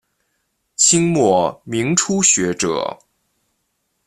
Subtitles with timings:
[0.75, 2.97] 清末民初学者。